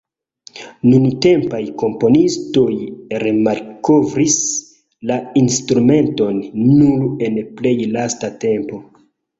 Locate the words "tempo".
8.49-8.87